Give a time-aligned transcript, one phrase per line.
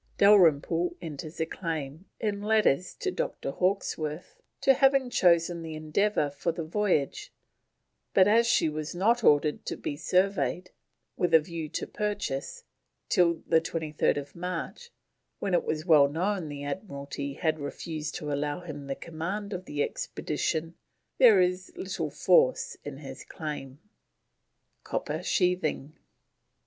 [0.17, 3.51] Dalrymple enters a claim, in letters to Dr.
[3.51, 7.31] Hawkesworth, to having chosen the Endeavour for the voyage,
[8.15, 10.71] but as she was not ordered to be surveyed,
[11.17, 12.63] with a view to purchase,
[13.09, 14.89] till 23rd March,
[15.37, 19.65] when it was well known the Admiralty had refused to allow him the command of
[19.65, 20.73] the expedition,
[21.19, 23.77] there is little force in his claim.
[24.83, 25.93] COPPER SHEATHING.